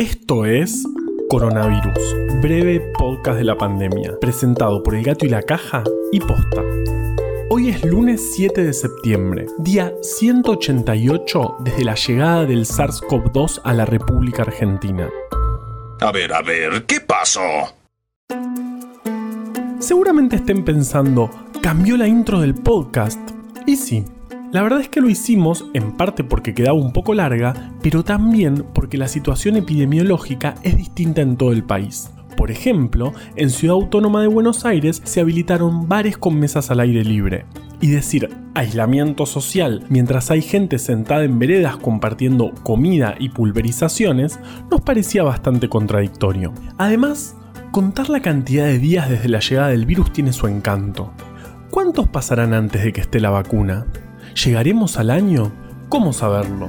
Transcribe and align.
Esto 0.00 0.46
es 0.46 0.82
Coronavirus, 1.28 2.40
breve 2.40 2.80
podcast 2.96 3.36
de 3.36 3.44
la 3.44 3.58
pandemia, 3.58 4.18
presentado 4.18 4.82
por 4.82 4.94
El 4.94 5.04
Gato 5.04 5.26
y 5.26 5.28
la 5.28 5.42
Caja 5.42 5.84
y 6.10 6.20
Posta. 6.20 6.62
Hoy 7.50 7.68
es 7.68 7.84
lunes 7.84 8.32
7 8.34 8.64
de 8.64 8.72
septiembre, 8.72 9.44
día 9.58 9.92
188 10.00 11.58
desde 11.60 11.84
la 11.84 11.96
llegada 11.96 12.46
del 12.46 12.64
SARS-CoV-2 12.64 13.60
a 13.62 13.74
la 13.74 13.84
República 13.84 14.40
Argentina. 14.40 15.10
A 16.00 16.10
ver, 16.12 16.32
a 16.32 16.40
ver, 16.40 16.86
¿qué 16.86 17.00
pasó? 17.00 17.42
Seguramente 19.80 20.36
estén 20.36 20.64
pensando, 20.64 21.28
cambió 21.60 21.98
la 21.98 22.08
intro 22.08 22.40
del 22.40 22.54
podcast. 22.54 23.20
Y 23.66 23.76
sí, 23.76 24.06
la 24.52 24.62
verdad 24.62 24.80
es 24.80 24.88
que 24.88 25.00
lo 25.00 25.08
hicimos 25.08 25.66
en 25.74 25.92
parte 25.92 26.24
porque 26.24 26.54
quedaba 26.54 26.76
un 26.76 26.92
poco 26.92 27.14
larga, 27.14 27.72
pero 27.82 28.02
también 28.02 28.64
porque 28.74 28.98
la 28.98 29.06
situación 29.06 29.56
epidemiológica 29.56 30.56
es 30.62 30.76
distinta 30.76 31.20
en 31.20 31.36
todo 31.36 31.52
el 31.52 31.62
país. 31.62 32.10
Por 32.36 32.50
ejemplo, 32.50 33.12
en 33.36 33.50
Ciudad 33.50 33.76
Autónoma 33.76 34.22
de 34.22 34.26
Buenos 34.26 34.64
Aires 34.64 35.02
se 35.04 35.20
habilitaron 35.20 35.88
bares 35.88 36.16
con 36.16 36.38
mesas 36.38 36.70
al 36.70 36.80
aire 36.80 37.04
libre. 37.04 37.44
Y 37.80 37.88
decir 37.88 38.28
aislamiento 38.54 39.24
social 39.24 39.84
mientras 39.88 40.30
hay 40.30 40.42
gente 40.42 40.78
sentada 40.78 41.22
en 41.22 41.38
veredas 41.38 41.76
compartiendo 41.76 42.52
comida 42.62 43.14
y 43.18 43.28
pulverizaciones 43.28 44.40
nos 44.70 44.80
parecía 44.80 45.22
bastante 45.22 45.68
contradictorio. 45.68 46.52
Además, 46.76 47.36
contar 47.70 48.10
la 48.10 48.20
cantidad 48.20 48.64
de 48.64 48.78
días 48.78 49.08
desde 49.08 49.28
la 49.28 49.40
llegada 49.40 49.68
del 49.68 49.86
virus 49.86 50.12
tiene 50.12 50.32
su 50.32 50.48
encanto. 50.48 51.12
¿Cuántos 51.70 52.08
pasarán 52.08 52.52
antes 52.52 52.82
de 52.82 52.92
que 52.92 53.00
esté 53.00 53.20
la 53.20 53.30
vacuna? 53.30 53.86
¿Llegaremos 54.34 54.96
al 54.96 55.10
año? 55.10 55.52
¿Cómo 55.88 56.12
saberlo? 56.12 56.68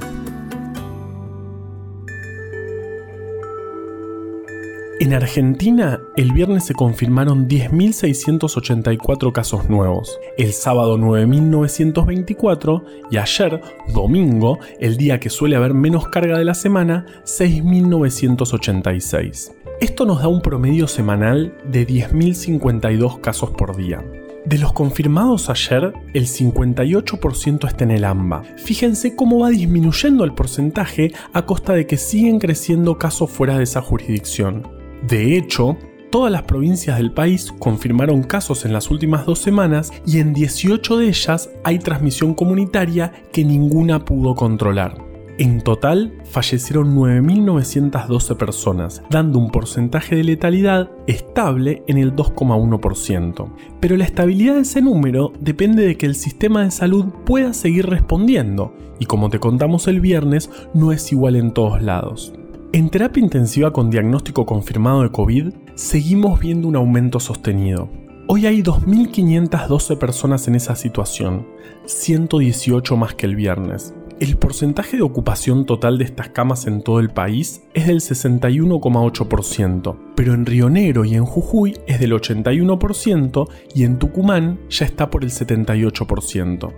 En 5.02 5.12
Argentina, 5.14 6.00
el 6.16 6.32
viernes 6.32 6.64
se 6.64 6.74
confirmaron 6.74 7.48
10.684 7.48 9.32
casos 9.32 9.68
nuevos, 9.68 10.20
el 10.38 10.52
sábado 10.52 10.96
9.924 10.96 12.84
y 13.10 13.16
ayer, 13.16 13.60
domingo, 13.92 14.60
el 14.78 14.96
día 14.96 15.18
que 15.18 15.28
suele 15.28 15.56
haber 15.56 15.74
menos 15.74 16.06
carga 16.06 16.38
de 16.38 16.44
la 16.44 16.54
semana, 16.54 17.04
6.986. 17.24 19.50
Esto 19.80 20.06
nos 20.06 20.22
da 20.22 20.28
un 20.28 20.40
promedio 20.40 20.86
semanal 20.86 21.52
de 21.64 21.84
10.052 21.84 23.20
casos 23.20 23.50
por 23.50 23.76
día. 23.76 24.04
De 24.44 24.58
los 24.58 24.72
confirmados 24.72 25.48
ayer, 25.50 25.92
el 26.14 26.26
58% 26.26 27.68
está 27.68 27.84
en 27.84 27.92
el 27.92 28.04
AMBA. 28.04 28.42
Fíjense 28.56 29.14
cómo 29.14 29.38
va 29.38 29.50
disminuyendo 29.50 30.24
el 30.24 30.34
porcentaje 30.34 31.12
a 31.32 31.46
costa 31.46 31.74
de 31.74 31.86
que 31.86 31.96
siguen 31.96 32.40
creciendo 32.40 32.98
casos 32.98 33.30
fuera 33.30 33.56
de 33.56 33.64
esa 33.64 33.80
jurisdicción. 33.80 34.66
De 35.06 35.36
hecho, 35.36 35.78
todas 36.10 36.32
las 36.32 36.42
provincias 36.42 36.98
del 36.98 37.12
país 37.12 37.52
confirmaron 37.60 38.24
casos 38.24 38.64
en 38.64 38.72
las 38.72 38.90
últimas 38.90 39.26
dos 39.26 39.38
semanas 39.38 39.92
y 40.04 40.18
en 40.18 40.32
18 40.32 40.98
de 40.98 41.08
ellas 41.08 41.48
hay 41.62 41.78
transmisión 41.78 42.34
comunitaria 42.34 43.12
que 43.32 43.44
ninguna 43.44 44.04
pudo 44.04 44.34
controlar. 44.34 45.11
En 45.38 45.62
total, 45.62 46.12
fallecieron 46.24 46.94
9.912 46.94 48.36
personas, 48.36 49.02
dando 49.08 49.38
un 49.38 49.50
porcentaje 49.50 50.14
de 50.14 50.24
letalidad 50.24 50.90
estable 51.06 51.82
en 51.86 51.96
el 51.96 52.14
2,1%. 52.14 53.52
Pero 53.80 53.96
la 53.96 54.04
estabilidad 54.04 54.56
de 54.56 54.60
ese 54.60 54.82
número 54.82 55.32
depende 55.40 55.86
de 55.86 55.96
que 55.96 56.06
el 56.06 56.16
sistema 56.16 56.62
de 56.62 56.70
salud 56.70 57.06
pueda 57.24 57.54
seguir 57.54 57.86
respondiendo, 57.86 58.74
y 58.98 59.06
como 59.06 59.30
te 59.30 59.40
contamos 59.40 59.88
el 59.88 60.00
viernes, 60.00 60.50
no 60.74 60.92
es 60.92 61.10
igual 61.12 61.36
en 61.36 61.52
todos 61.52 61.82
lados. 61.82 62.34
En 62.74 62.90
terapia 62.90 63.22
intensiva 63.22 63.72
con 63.72 63.90
diagnóstico 63.90 64.44
confirmado 64.44 65.02
de 65.02 65.10
COVID, 65.10 65.52
seguimos 65.74 66.40
viendo 66.40 66.68
un 66.68 66.76
aumento 66.76 67.20
sostenido. 67.20 67.88
Hoy 68.28 68.46
hay 68.46 68.62
2.512 68.62 69.98
personas 69.98 70.46
en 70.46 70.54
esa 70.54 70.76
situación, 70.76 71.46
118 71.86 72.96
más 72.96 73.14
que 73.14 73.26
el 73.26 73.34
viernes. 73.34 73.94
El 74.22 74.36
porcentaje 74.36 74.96
de 74.96 75.02
ocupación 75.02 75.66
total 75.66 75.98
de 75.98 76.04
estas 76.04 76.28
camas 76.28 76.68
en 76.68 76.80
todo 76.82 77.00
el 77.00 77.10
país 77.10 77.64
es 77.74 77.88
del 77.88 77.98
61,8%, 77.98 79.96
pero 80.14 80.32
en 80.32 80.46
Río 80.46 80.70
Negro 80.70 81.04
y 81.04 81.16
en 81.16 81.24
Jujuy 81.24 81.76
es 81.88 81.98
del 81.98 82.12
81% 82.12 83.48
y 83.74 83.82
en 83.82 83.98
Tucumán 83.98 84.60
ya 84.70 84.86
está 84.86 85.10
por 85.10 85.24
el 85.24 85.30
78%. 85.30 86.72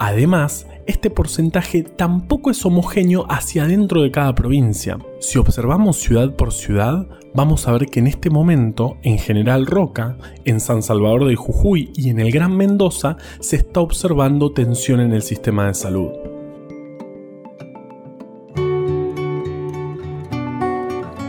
Además, 0.00 0.66
este 0.88 1.08
porcentaje 1.08 1.84
tampoco 1.84 2.50
es 2.50 2.66
homogéneo 2.66 3.26
hacia 3.30 3.62
adentro 3.62 4.02
de 4.02 4.10
cada 4.10 4.34
provincia. 4.34 4.98
Si 5.20 5.38
observamos 5.38 5.98
ciudad 5.98 6.34
por 6.34 6.52
ciudad, 6.52 7.06
vamos 7.32 7.68
a 7.68 7.72
ver 7.74 7.86
que 7.86 8.00
en 8.00 8.08
este 8.08 8.28
momento, 8.28 8.96
en 9.04 9.18
General 9.18 9.66
Roca, 9.66 10.18
en 10.44 10.58
San 10.58 10.82
Salvador 10.82 11.28
de 11.28 11.36
Jujuy 11.36 11.92
y 11.94 12.10
en 12.10 12.18
el 12.18 12.32
Gran 12.32 12.56
Mendoza, 12.56 13.18
se 13.38 13.54
está 13.54 13.78
observando 13.78 14.50
tensión 14.50 14.98
en 14.98 15.12
el 15.12 15.22
sistema 15.22 15.68
de 15.68 15.74
salud. 15.74 16.27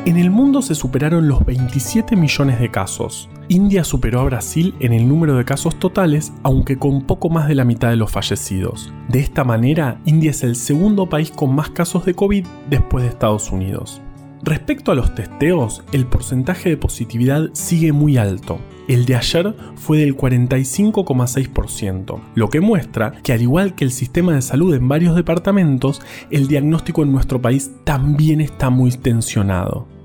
En 0.09 0.18
el 0.18 0.31
mundo 0.31 0.64
se 0.64 0.74
superaron 0.74 1.28
los 1.28 1.46
27 1.46 2.16
millones 2.16 2.59
de 2.59 2.72
casos. 2.72 3.30
India 3.47 3.84
superó 3.84 4.22
a 4.22 4.24
Brasil 4.24 4.74
en 4.80 4.92
el 4.92 5.08
número 5.08 5.38
de 5.38 5.46
casos 5.46 5.78
totales, 5.78 6.34
aunque 6.42 6.80
con 6.80 7.03
poco 7.03 7.30
más 7.30 7.47
de 7.47 7.53
la 7.53 7.64
mitad 7.64 7.92
de 7.92 7.96
los 7.96 8.09
fallecidos. 8.09 8.92
De 9.08 9.20
esta 9.20 9.44
manera, 9.44 10.02
India 10.06 10.31
es 10.31 10.42
el 10.42 10.56
segundo 10.56 11.09
país 11.09 11.30
con 11.30 11.53
más 11.53 11.70
casos 11.70 12.06
de 12.06 12.16
COVID 12.16 12.44
después 12.72 13.03
de 13.03 13.12
Estados 13.12 13.52
Unidos. 13.52 14.02
Respecto 14.42 14.92
a 14.92 14.96
los 14.96 15.14
testeos, 15.14 15.84
el 15.92 16.08
porcentaje 16.08 16.70
de 16.70 16.78
positividad 16.78 17.52
sigue 17.53 17.91
muy 17.91 18.18
alto. 18.18 18.58
El 18.88 19.06
de 19.06 19.16
ayer 19.16 19.53
fue 19.76 20.00
del 20.00 20.18
45,6%, 20.18 22.20
lo 22.34 22.50
que 22.50 22.62
muestra 22.62 23.12
que 23.22 23.31
al 23.31 23.44
igual 23.44 23.76
que 23.76 23.86
el 23.86 23.91
sistema 23.91 24.34
de 24.34 24.41
salud 24.41 24.74
en 24.74 24.88
varios 24.88 25.16
departamentos, 25.16 26.02
el 26.31 26.47
diagnóstico 26.47 27.03
en 27.03 27.12
nuestro 27.12 27.40
país 27.40 27.70
también 27.84 28.41
está 28.41 28.72
muy 28.72 28.90
tensionado. 28.90 29.99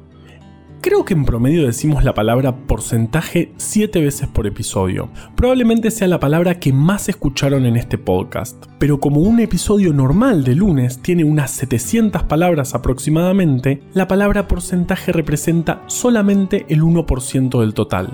Creo 0.84 1.06
que 1.06 1.14
en 1.14 1.24
promedio 1.24 1.64
decimos 1.64 2.04
la 2.04 2.12
palabra 2.12 2.66
porcentaje 2.66 3.54
7 3.56 4.02
veces 4.02 4.28
por 4.28 4.46
episodio. 4.46 5.08
Probablemente 5.34 5.90
sea 5.90 6.08
la 6.08 6.20
palabra 6.20 6.60
que 6.60 6.74
más 6.74 7.08
escucharon 7.08 7.64
en 7.64 7.78
este 7.78 7.96
podcast. 7.96 8.66
Pero 8.78 9.00
como 9.00 9.20
un 9.20 9.40
episodio 9.40 9.94
normal 9.94 10.44
de 10.44 10.54
lunes 10.54 11.00
tiene 11.00 11.24
unas 11.24 11.52
700 11.52 12.24
palabras 12.24 12.74
aproximadamente, 12.74 13.82
la 13.94 14.06
palabra 14.06 14.46
porcentaje 14.46 15.10
representa 15.10 15.82
solamente 15.86 16.66
el 16.68 16.82
1% 16.82 17.60
del 17.62 17.72
total. 17.72 18.10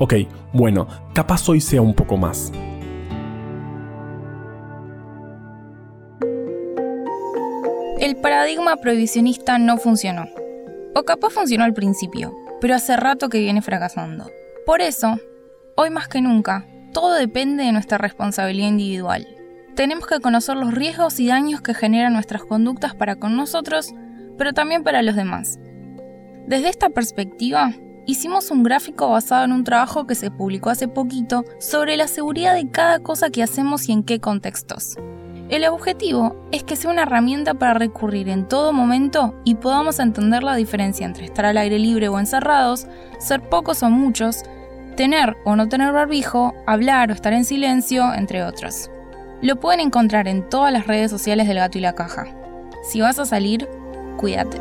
Ok, 0.00 0.14
bueno, 0.52 0.88
capaz 1.14 1.48
hoy 1.48 1.60
sea 1.60 1.80
un 1.80 1.94
poco 1.94 2.16
más. 2.16 2.52
El 8.00 8.16
paradigma 8.16 8.78
prohibicionista 8.78 9.58
no 9.58 9.76
funcionó. 9.76 10.24
O 10.94 11.02
capaz 11.02 11.30
funcionó 11.30 11.64
al 11.64 11.74
principio, 11.74 12.36
pero 12.60 12.74
hace 12.74 12.96
rato 12.96 13.28
que 13.28 13.40
viene 13.40 13.62
fracasando. 13.62 14.30
Por 14.64 14.80
eso, 14.80 15.18
hoy 15.76 15.90
más 15.90 16.06
que 16.06 16.20
nunca, 16.20 16.66
todo 16.92 17.14
depende 17.14 17.64
de 17.64 17.72
nuestra 17.72 17.98
responsabilidad 17.98 18.68
individual. 18.68 19.26
Tenemos 19.74 20.06
que 20.06 20.20
conocer 20.20 20.56
los 20.56 20.72
riesgos 20.72 21.18
y 21.18 21.26
daños 21.26 21.60
que 21.60 21.74
generan 21.74 22.12
nuestras 22.12 22.44
conductas 22.44 22.94
para 22.94 23.16
con 23.16 23.36
nosotros, 23.36 23.92
pero 24.38 24.52
también 24.52 24.84
para 24.84 25.02
los 25.02 25.16
demás. 25.16 25.58
Desde 26.46 26.68
esta 26.68 26.90
perspectiva, 26.90 27.72
hicimos 28.06 28.52
un 28.52 28.62
gráfico 28.62 29.10
basado 29.10 29.44
en 29.44 29.52
un 29.52 29.64
trabajo 29.64 30.06
que 30.06 30.14
se 30.14 30.30
publicó 30.30 30.70
hace 30.70 30.86
poquito 30.86 31.44
sobre 31.58 31.96
la 31.96 32.06
seguridad 32.06 32.54
de 32.54 32.70
cada 32.70 33.00
cosa 33.00 33.30
que 33.30 33.42
hacemos 33.42 33.88
y 33.88 33.92
en 33.92 34.04
qué 34.04 34.20
contextos. 34.20 34.96
El 35.54 35.64
objetivo 35.66 36.34
es 36.50 36.64
que 36.64 36.74
sea 36.74 36.90
una 36.90 37.02
herramienta 37.02 37.54
para 37.54 37.74
recurrir 37.74 38.28
en 38.28 38.48
todo 38.48 38.72
momento 38.72 39.40
y 39.44 39.54
podamos 39.54 40.00
entender 40.00 40.42
la 40.42 40.56
diferencia 40.56 41.06
entre 41.06 41.26
estar 41.26 41.44
al 41.44 41.56
aire 41.58 41.78
libre 41.78 42.08
o 42.08 42.18
encerrados, 42.18 42.88
ser 43.20 43.40
pocos 43.40 43.84
o 43.84 43.88
muchos, 43.88 44.42
tener 44.96 45.36
o 45.44 45.54
no 45.54 45.68
tener 45.68 45.92
barbijo, 45.92 46.54
hablar 46.66 47.10
o 47.10 47.14
estar 47.14 47.32
en 47.32 47.44
silencio, 47.44 48.12
entre 48.14 48.42
otros. 48.42 48.90
Lo 49.42 49.60
pueden 49.60 49.78
encontrar 49.78 50.26
en 50.26 50.42
todas 50.48 50.72
las 50.72 50.88
redes 50.88 51.12
sociales 51.12 51.46
del 51.46 51.58
gato 51.58 51.78
y 51.78 51.82
la 51.82 51.94
caja. 51.94 52.26
Si 52.82 53.00
vas 53.00 53.20
a 53.20 53.24
salir, 53.24 53.68
cuídate. 54.16 54.60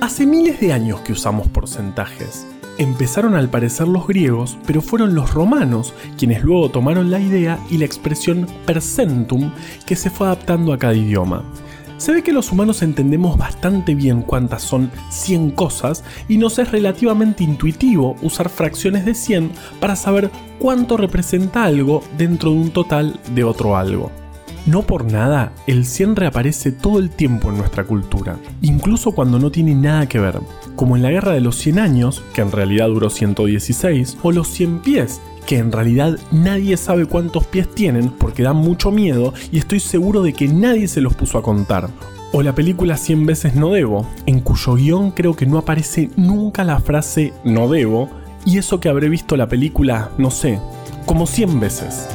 Hace 0.00 0.24
miles 0.24 0.58
de 0.60 0.72
años 0.72 1.00
que 1.00 1.12
usamos 1.12 1.46
porcentajes. 1.48 2.46
Empezaron 2.82 3.36
al 3.36 3.48
parecer 3.48 3.86
los 3.86 4.08
griegos, 4.08 4.58
pero 4.66 4.82
fueron 4.82 5.14
los 5.14 5.32
romanos 5.32 5.94
quienes 6.18 6.42
luego 6.42 6.68
tomaron 6.68 7.12
la 7.12 7.20
idea 7.20 7.60
y 7.70 7.78
la 7.78 7.84
expresión 7.84 8.48
percentum 8.66 9.52
que 9.86 9.94
se 9.94 10.10
fue 10.10 10.26
adaptando 10.26 10.72
a 10.72 10.78
cada 10.78 10.92
idioma. 10.92 11.44
Se 11.96 12.10
ve 12.10 12.24
que 12.24 12.32
los 12.32 12.50
humanos 12.50 12.82
entendemos 12.82 13.38
bastante 13.38 13.94
bien 13.94 14.22
cuántas 14.22 14.64
son 14.64 14.90
100 15.10 15.52
cosas 15.52 16.02
y 16.28 16.38
nos 16.38 16.58
es 16.58 16.72
relativamente 16.72 17.44
intuitivo 17.44 18.16
usar 18.20 18.48
fracciones 18.48 19.04
de 19.04 19.14
100 19.14 19.52
para 19.78 19.94
saber 19.94 20.28
cuánto 20.58 20.96
representa 20.96 21.62
algo 21.62 22.02
dentro 22.18 22.50
de 22.50 22.56
un 22.56 22.70
total 22.72 23.20
de 23.32 23.44
otro 23.44 23.76
algo. 23.76 24.10
No 24.64 24.82
por 24.82 25.10
nada, 25.10 25.52
el 25.66 25.84
100 25.84 26.14
reaparece 26.14 26.70
todo 26.70 27.00
el 27.00 27.10
tiempo 27.10 27.50
en 27.50 27.58
nuestra 27.58 27.82
cultura, 27.82 28.36
incluso 28.60 29.10
cuando 29.10 29.40
no 29.40 29.50
tiene 29.50 29.74
nada 29.74 30.08
que 30.08 30.20
ver, 30.20 30.38
como 30.76 30.94
en 30.94 31.02
la 31.02 31.10
Guerra 31.10 31.32
de 31.32 31.40
los 31.40 31.56
100 31.56 31.80
años, 31.80 32.22
que 32.32 32.42
en 32.42 32.52
realidad 32.52 32.86
duró 32.86 33.10
116, 33.10 34.18
o 34.22 34.30
los 34.30 34.46
100 34.48 34.78
pies, 34.78 35.20
que 35.46 35.58
en 35.58 35.72
realidad 35.72 36.16
nadie 36.30 36.76
sabe 36.76 37.06
cuántos 37.06 37.44
pies 37.44 37.74
tienen 37.74 38.10
porque 38.10 38.44
dan 38.44 38.56
mucho 38.56 38.92
miedo 38.92 39.34
y 39.50 39.58
estoy 39.58 39.80
seguro 39.80 40.22
de 40.22 40.32
que 40.32 40.46
nadie 40.46 40.86
se 40.86 41.00
los 41.00 41.14
puso 41.14 41.38
a 41.38 41.42
contar. 41.42 41.88
O 42.32 42.42
la 42.42 42.54
película 42.54 42.96
100 42.96 43.26
veces 43.26 43.54
no 43.56 43.70
debo, 43.70 44.06
en 44.26 44.40
cuyo 44.40 44.74
guion 44.74 45.10
creo 45.10 45.34
que 45.34 45.44
no 45.44 45.58
aparece 45.58 46.08
nunca 46.16 46.62
la 46.62 46.78
frase 46.78 47.32
no 47.44 47.68
debo, 47.68 48.08
y 48.44 48.58
eso 48.58 48.78
que 48.78 48.88
habré 48.88 49.08
visto 49.08 49.36
la 49.36 49.48
película, 49.48 50.12
no 50.18 50.30
sé, 50.30 50.60
como 51.04 51.26
100 51.26 51.58
veces. 51.58 52.08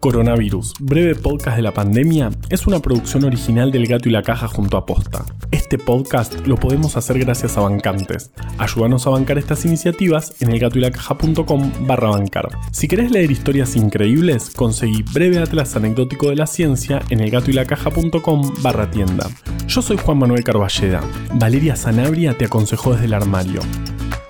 Coronavirus, 0.00 0.72
breve 0.80 1.14
podcast 1.14 1.58
de 1.58 1.62
la 1.62 1.74
pandemia, 1.74 2.30
es 2.48 2.66
una 2.66 2.80
producción 2.80 3.24
original 3.24 3.70
del 3.70 3.86
Gato 3.86 4.08
y 4.08 4.12
la 4.12 4.22
Caja 4.22 4.48
junto 4.48 4.78
a 4.78 4.86
Posta. 4.86 5.26
Este 5.50 5.76
podcast 5.76 6.46
lo 6.46 6.56
podemos 6.56 6.96
hacer 6.96 7.18
gracias 7.18 7.58
a 7.58 7.60
bancantes. 7.60 8.30
Ayúdanos 8.56 9.06
a 9.06 9.10
bancar 9.10 9.36
estas 9.36 9.66
iniciativas 9.66 10.40
en 10.40 10.52
elgatoylacaja.com 10.52 11.86
barra 11.86 12.08
bancar. 12.08 12.48
Si 12.72 12.88
querés 12.88 13.10
leer 13.10 13.30
historias 13.30 13.76
increíbles, 13.76 14.48
conseguí 14.56 15.02
Breve 15.02 15.38
Atlas 15.38 15.76
Anecdótico 15.76 16.30
de 16.30 16.36
la 16.36 16.46
Ciencia 16.46 17.02
en 17.10 17.20
elgatoylacaja.com 17.20 18.54
barra 18.62 18.90
tienda. 18.90 19.28
Yo 19.68 19.82
soy 19.82 19.98
Juan 19.98 20.16
Manuel 20.16 20.44
Carballeda. 20.44 21.02
Valeria 21.34 21.76
Sanabria 21.76 22.38
te 22.38 22.46
aconsejó 22.46 22.94
desde 22.94 23.04
el 23.04 23.12
armario. 23.12 23.60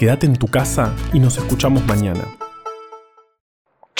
Quédate 0.00 0.26
en 0.26 0.34
tu 0.34 0.48
casa 0.48 0.96
y 1.12 1.20
nos 1.20 1.38
escuchamos 1.38 1.86
mañana. 1.86 2.39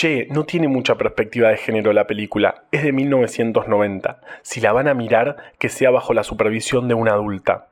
Che, 0.01 0.27
no 0.31 0.45
tiene 0.45 0.67
mucha 0.67 0.95
perspectiva 0.95 1.51
de 1.51 1.59
género 1.59 1.93
la 1.93 2.07
película, 2.07 2.65
es 2.73 2.83
de 2.85 2.91
1990. 2.91 4.19
Si 4.41 4.59
la 4.63 4.73
van 4.73 4.89
a 4.89 4.95
mirar, 4.95 5.53
que 5.59 5.69
sea 5.69 5.91
bajo 5.91 6.15
la 6.15 6.25
supervisión 6.25 6.89
de 6.89 6.95
una 6.95 7.13
adulta. 7.13 7.67